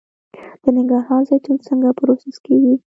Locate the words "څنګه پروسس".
1.67-2.35